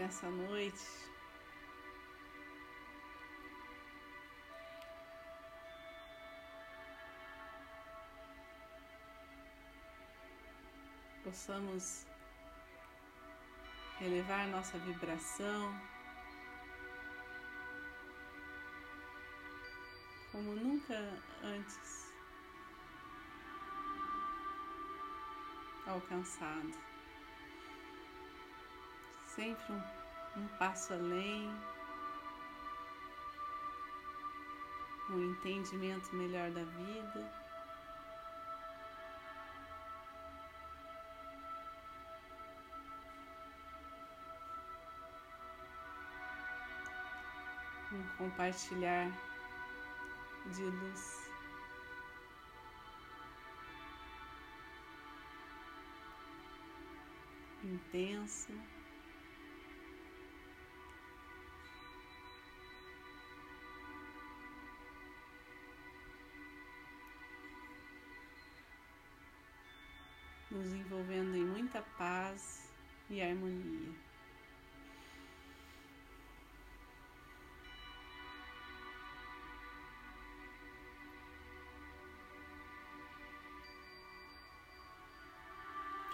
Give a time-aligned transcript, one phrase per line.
[0.00, 0.82] nessa noite
[11.22, 12.06] possamos
[14.00, 15.78] elevar nossa vibração
[20.32, 20.94] como nunca
[21.42, 22.10] antes
[25.86, 26.89] alcançado.
[29.40, 31.50] Sempre um, um passo além,
[35.08, 37.32] um entendimento melhor da vida.
[47.92, 49.10] Um compartilhar
[50.52, 51.30] de luz.
[57.64, 58.79] Intenso.
[70.60, 72.70] Nos envolvendo em muita paz
[73.08, 73.94] e harmonia.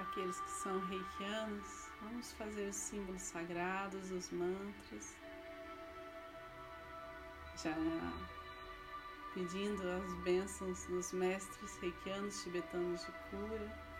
[0.00, 5.16] aqueles que são reikianos, vamos fazer os símbolos sagrados, os mantras.
[7.62, 7.76] Já
[9.34, 13.91] pedindo as bênçãos dos mestres reikianos tibetanos de cura.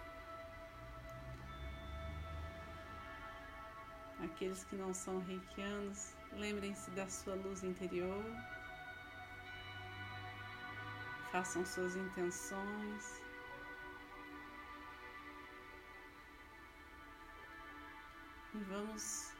[4.32, 8.24] Aqueles que não são reikianos, lembrem-se da sua luz interior.
[11.30, 13.22] Façam suas intenções.
[18.54, 19.32] E vamos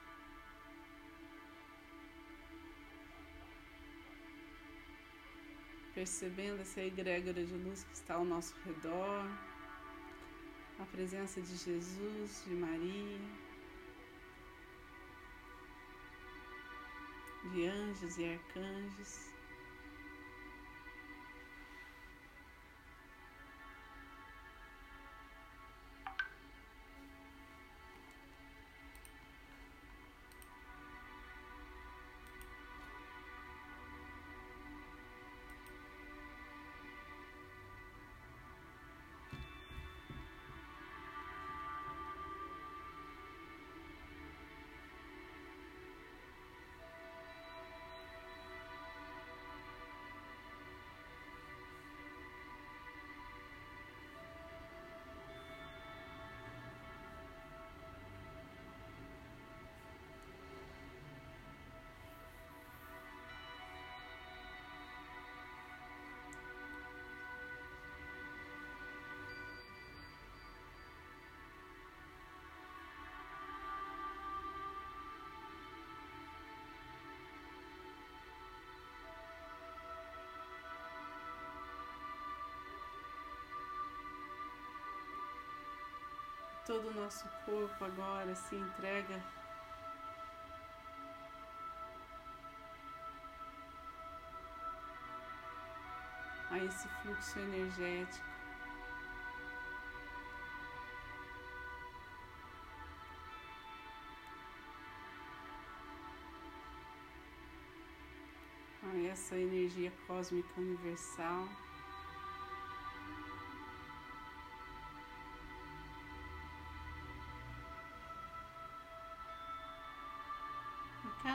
[5.95, 9.27] percebendo essa egrégora de luz que está ao nosso redor,
[10.79, 13.19] a presença de Jesus, de Maria,
[17.45, 19.32] de anjos e arcanjos.
[86.65, 89.21] Todo o nosso corpo agora se entrega
[96.51, 98.33] a esse fluxo energético.
[108.85, 111.49] A essa energia cósmica universal.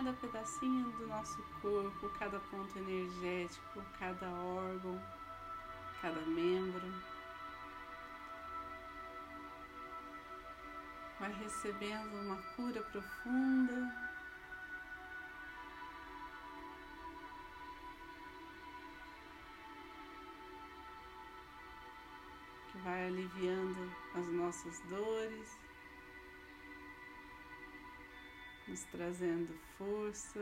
[0.07, 5.01] Cada pedacinho do nosso corpo, cada ponto energético, cada órgão,
[6.01, 6.93] cada membro.
[11.19, 14.07] Vai recebendo uma cura profunda.
[22.75, 25.66] Vai aliviando as nossas dores.
[28.77, 30.39] Nos trazendo força.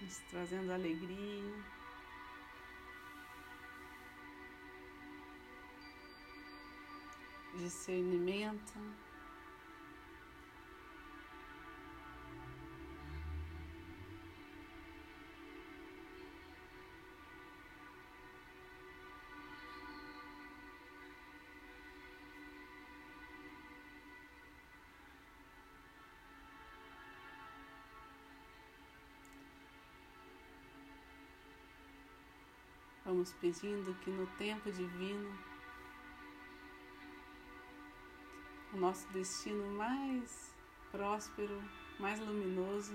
[0.00, 1.54] Nos trazendo alegria.
[7.58, 9.07] Discernimento.
[33.08, 35.34] Vamos pedindo que no tempo divino
[38.74, 40.54] o nosso destino mais
[40.92, 41.58] próspero,
[41.98, 42.92] mais luminoso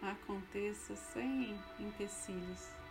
[0.00, 2.85] aconteça sem empecilhos.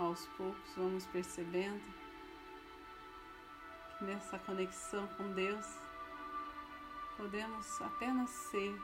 [0.00, 1.82] Aos poucos vamos percebendo
[3.98, 5.66] que nessa conexão com Deus
[7.18, 8.74] podemos apenas ser,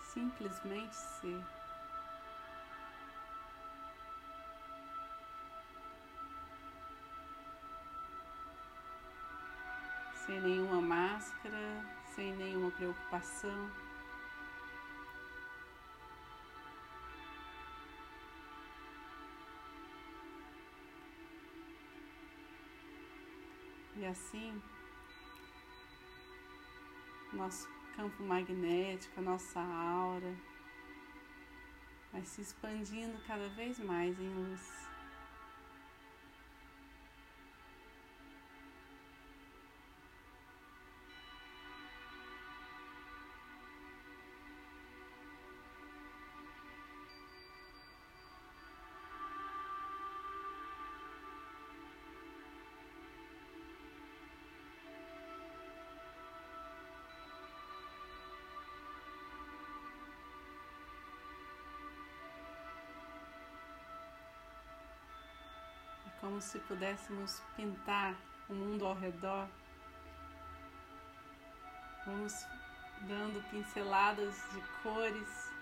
[0.00, 1.44] simplesmente ser.
[10.26, 11.84] Sem nenhuma máscara,
[12.16, 13.70] sem nenhuma preocupação.
[24.06, 24.62] Assim,
[27.32, 30.34] nosso campo magnético, a nossa aura,
[32.12, 34.93] vai se expandindo cada vez mais em luz.
[66.24, 68.16] Como se pudéssemos pintar
[68.48, 69.46] o mundo ao redor.
[72.06, 72.32] Vamos
[73.02, 75.52] dando pinceladas de cores.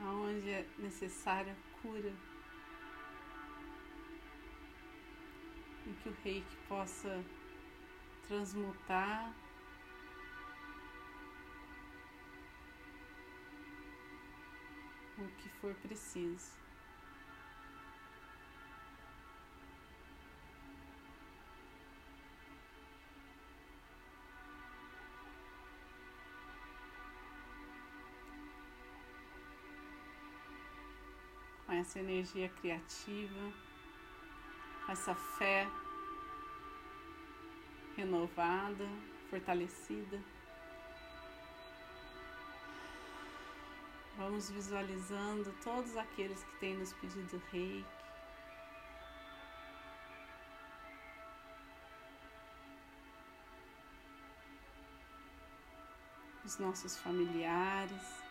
[0.00, 2.12] Aonde é necessária cura.
[5.88, 7.24] E que o reiki possa
[8.26, 9.34] transmutar
[15.18, 16.58] o que for preciso.
[31.64, 33.67] Com essa energia criativa
[34.88, 35.68] essa fé
[37.96, 38.88] renovada,
[39.28, 40.22] fortalecida.
[44.16, 47.86] Vamos visualizando todos aqueles que têm nos pedido reiki.
[56.44, 58.27] Os nossos familiares.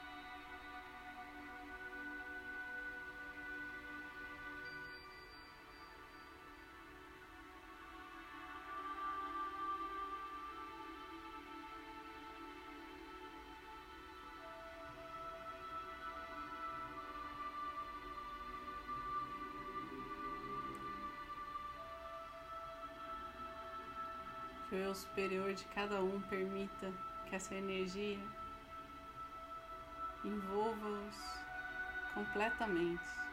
[24.88, 26.94] Eu superior de cada um permita
[27.26, 28.18] que essa energia
[30.24, 31.16] envolva-os
[32.14, 33.27] completamente.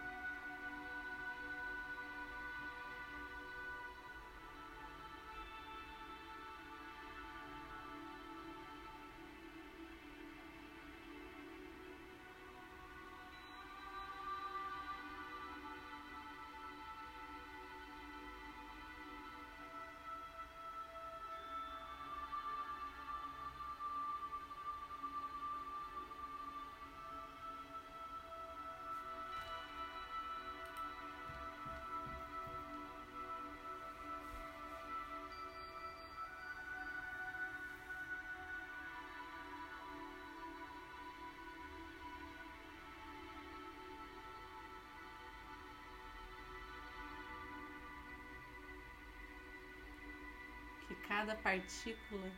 [51.17, 52.29] cada partícula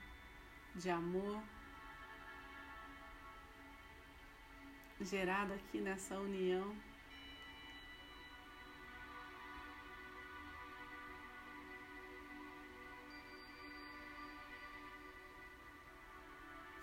[0.75, 1.43] de amor
[5.01, 6.77] gerado aqui nessa união.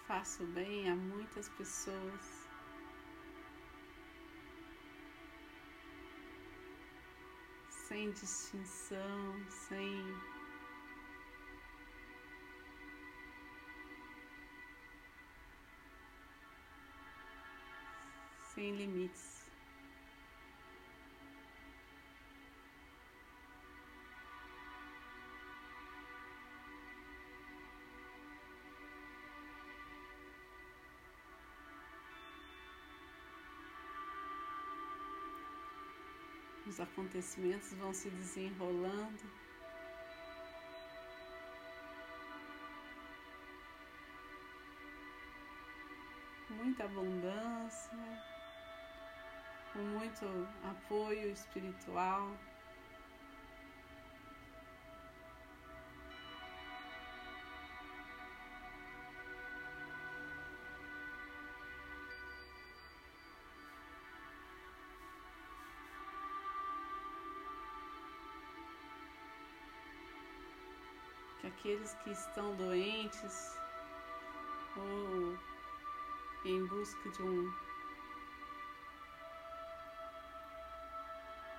[0.07, 2.47] Faço bem a muitas pessoas.
[7.69, 10.32] Sem distinção, sem
[18.63, 19.43] sem limites.
[36.65, 39.43] Os acontecimentos vão se desenrolando.
[46.49, 48.33] Muita abundância
[49.73, 52.31] com muito apoio espiritual.
[71.41, 73.57] Que aqueles que estão doentes
[74.77, 75.37] ou
[76.45, 77.72] em busca de um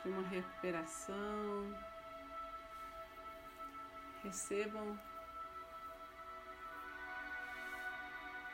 [0.04, 1.74] de uma recuperação.
[4.22, 4.98] Recebam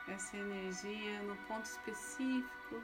[0.08, 2.82] essa energia no ponto específico.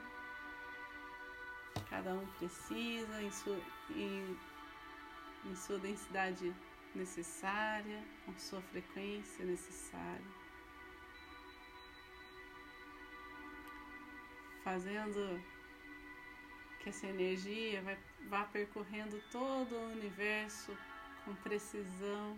[1.89, 3.59] Cada um precisa em sua,
[3.91, 4.37] em,
[5.45, 6.53] em sua densidade
[6.93, 10.25] necessária, com sua frequência necessária.
[14.63, 15.41] Fazendo
[16.87, 17.97] que essa energia vai,
[18.29, 20.71] vá percorrendo todo o universo
[21.25, 22.37] com precisão.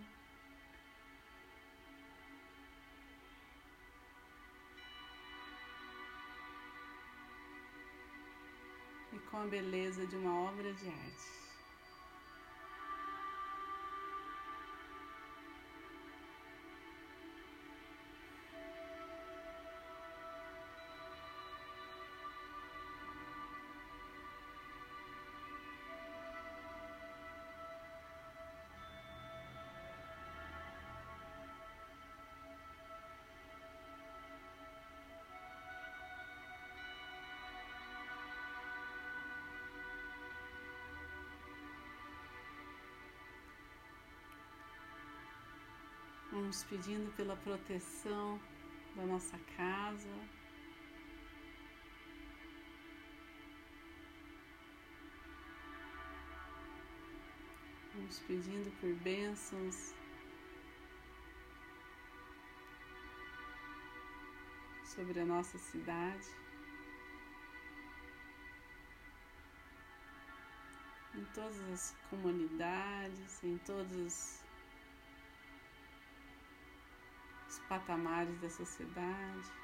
[9.12, 11.49] E com a beleza de uma obra de arte.
[46.32, 48.40] Vamos pedindo pela proteção
[48.94, 50.08] da nossa casa.
[57.92, 59.92] Vamos pedindo por bênçãos
[64.84, 66.28] sobre a nossa cidade.
[71.16, 74.44] Em todas as comunidades, em todos
[77.70, 79.59] patamares da sociedade.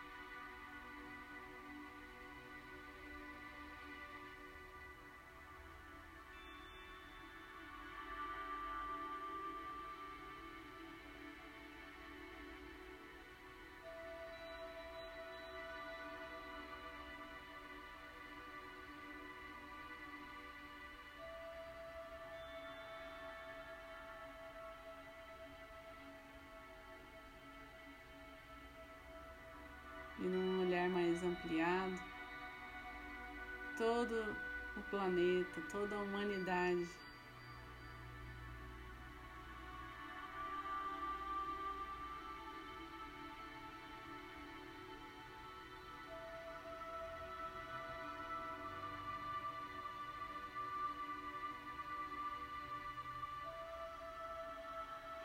[33.77, 34.37] Todo
[34.77, 36.89] o planeta, toda a humanidade.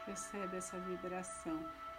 [0.06, 1.91] Recebe essa vibração.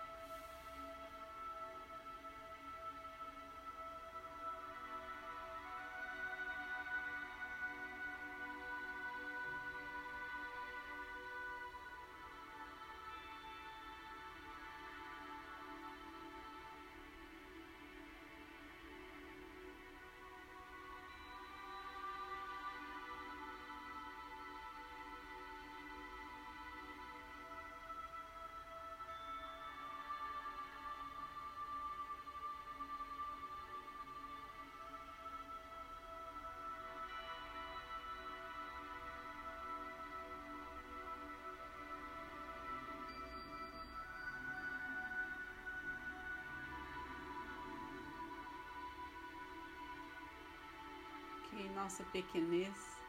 [51.62, 53.00] Em nossa pequenez.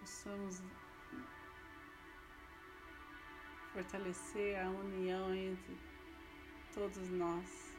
[0.00, 0.62] Possamos
[3.72, 5.93] fortalecer a união entre
[6.74, 7.76] todos nós,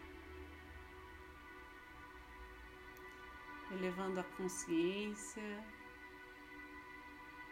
[3.70, 5.44] elevando a consciência,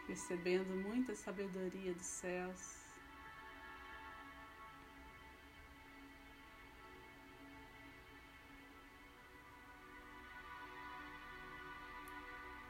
[0.07, 2.81] recebendo muita sabedoria dos céus.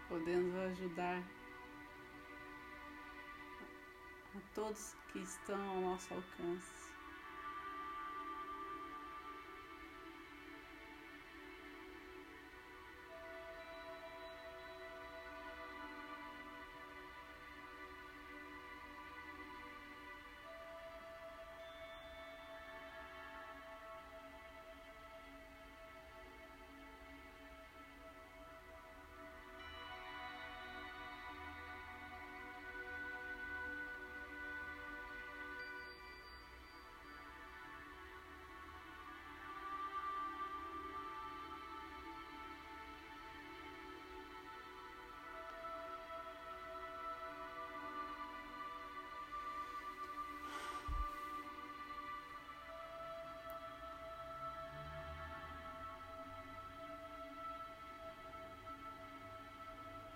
[0.10, 1.24] Podendo ajudar
[4.36, 6.93] a todos que estão ao nosso alcance.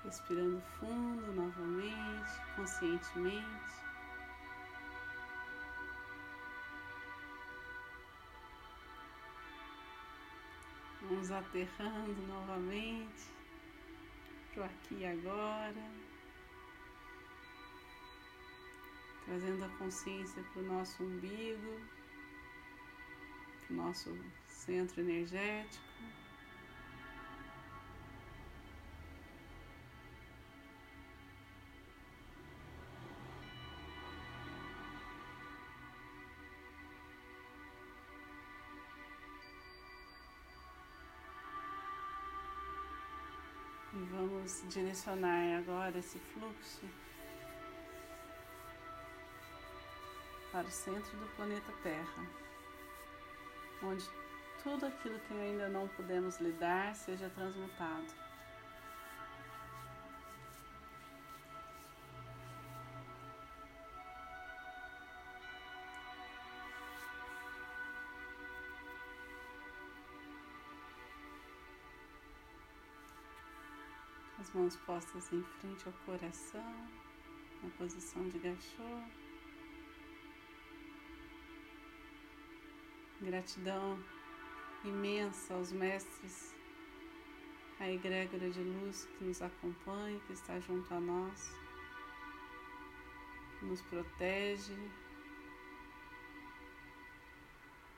[0.07, 3.75] Respirando fundo novamente, conscientemente.
[11.01, 13.27] Vamos aterrando novamente
[14.53, 15.91] para o aqui e agora,
[19.25, 21.81] trazendo a consciência para o nosso umbigo,
[23.65, 24.17] para o nosso
[24.47, 25.85] centro energético.
[44.65, 46.85] Direcionar agora esse fluxo
[50.51, 52.27] para o centro do planeta Terra,
[53.83, 54.09] onde
[54.63, 58.26] tudo aquilo que ainda não podemos lidar seja transmutado.
[74.47, 76.87] As mãos postas em frente ao coração,
[77.61, 79.01] na posição de gachô.
[83.19, 83.99] Gratidão
[84.85, 86.55] imensa aos mestres,
[87.79, 91.53] a egrégora de luz que nos acompanha, que está junto a nós,
[93.63, 94.77] nos protege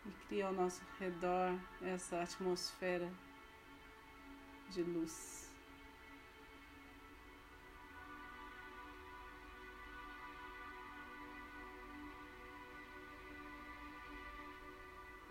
[0.05, 3.11] e cria ao nosso redor essa atmosfera
[4.71, 5.48] de luz.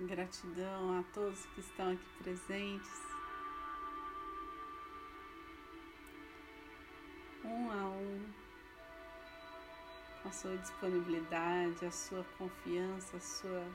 [0.08, 2.90] Gratidão a todos que estão aqui presentes.
[7.44, 8.32] Um a um,
[10.24, 13.66] a sua disponibilidade, a sua confiança, a sua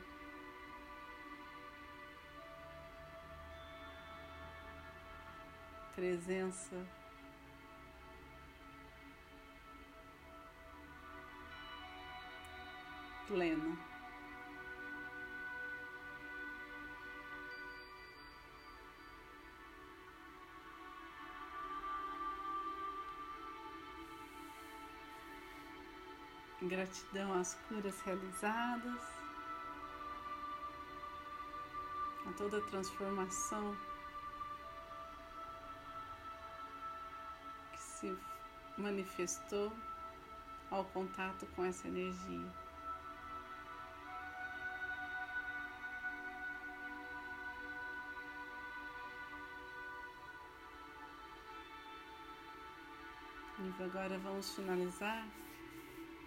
[5.93, 6.83] presença.
[13.27, 13.92] Plena.
[26.67, 29.01] Gratidão às curas realizadas,
[32.27, 33.75] a toda a transformação
[37.73, 38.17] que se
[38.77, 39.73] manifestou
[40.71, 42.63] ao contato com essa energia.
[53.79, 55.25] Agora vamos finalizar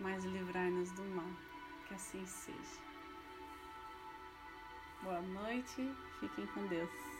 [0.00, 1.30] mas livrai-nos do mal.
[1.86, 2.82] Que assim seja.
[5.02, 7.13] Boa noite, fiquem com Deus.